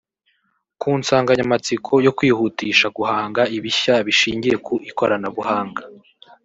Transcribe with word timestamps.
ku 0.81 0.89
nsanganyamatsiko 0.99 1.93
yo 2.05 2.11
kwihutisha 2.17 2.87
guhanga 2.97 3.41
ibishya 3.57 3.95
bishingiye 4.07 4.55
ku 4.65 4.73
ikoranabuhanga 4.89 5.81